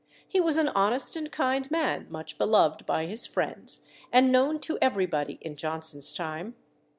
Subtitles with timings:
[0.27, 3.81] He was an honest and kind man, much beloved by his friends,
[4.11, 6.55] and known to everybody in Johnson's time.